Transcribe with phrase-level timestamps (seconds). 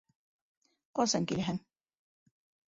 [1.01, 1.61] Ҡасан киләһең?